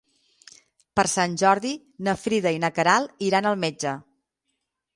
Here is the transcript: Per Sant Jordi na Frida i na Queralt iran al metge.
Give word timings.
Per 0.99 1.03
Sant 1.11 1.35
Jordi 1.41 1.73
na 2.07 2.17
Frida 2.21 2.55
i 2.55 2.59
na 2.65 2.73
Queralt 2.79 3.25
iran 3.29 3.51
al 3.51 3.61
metge. 3.67 3.95